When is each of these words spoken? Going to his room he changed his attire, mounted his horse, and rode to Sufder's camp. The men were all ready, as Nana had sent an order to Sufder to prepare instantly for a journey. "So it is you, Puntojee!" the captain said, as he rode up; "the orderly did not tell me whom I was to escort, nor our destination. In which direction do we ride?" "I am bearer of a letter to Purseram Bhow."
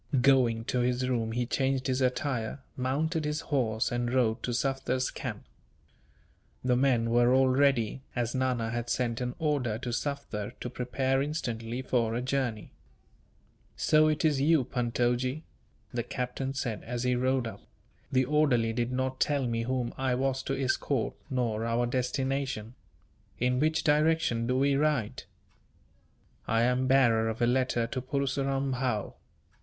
Going 0.21 0.65
to 0.65 0.79
his 0.79 1.07
room 1.07 1.33
he 1.33 1.45
changed 1.45 1.85
his 1.85 2.01
attire, 2.01 2.57
mounted 2.75 3.23
his 3.23 3.41
horse, 3.41 3.91
and 3.91 4.11
rode 4.11 4.41
to 4.41 4.51
Sufder's 4.51 5.11
camp. 5.11 5.43
The 6.63 6.75
men 6.75 7.11
were 7.11 7.31
all 7.35 7.49
ready, 7.49 8.01
as 8.15 8.33
Nana 8.33 8.71
had 8.71 8.89
sent 8.89 9.21
an 9.21 9.35
order 9.37 9.77
to 9.77 9.89
Sufder 9.93 10.53
to 10.59 10.69
prepare 10.71 11.21
instantly 11.21 11.83
for 11.83 12.15
a 12.15 12.21
journey. 12.23 12.71
"So 13.75 14.07
it 14.07 14.25
is 14.25 14.41
you, 14.41 14.63
Puntojee!" 14.65 15.43
the 15.93 16.01
captain 16.01 16.55
said, 16.55 16.83
as 16.83 17.03
he 17.03 17.15
rode 17.15 17.45
up; 17.45 17.61
"the 18.11 18.25
orderly 18.25 18.73
did 18.73 18.91
not 18.91 19.19
tell 19.19 19.45
me 19.45 19.61
whom 19.61 19.93
I 19.99 20.15
was 20.15 20.41
to 20.49 20.59
escort, 20.59 21.13
nor 21.29 21.63
our 21.63 21.85
destination. 21.85 22.73
In 23.37 23.59
which 23.59 23.83
direction 23.83 24.47
do 24.47 24.57
we 24.57 24.75
ride?" 24.75 25.25
"I 26.47 26.63
am 26.63 26.87
bearer 26.87 27.29
of 27.29 27.39
a 27.39 27.45
letter 27.45 27.85
to 27.85 28.01
Purseram 28.01 28.71
Bhow." 28.71 29.13